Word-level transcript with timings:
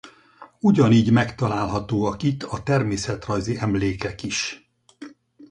Ugyanígy 0.59 1.11
megtalálhatóak 1.11 2.23
itt 2.23 2.43
a 2.43 2.63
természetrajzi 2.63 3.57
emlékek 3.57 4.23
is. 4.23 4.69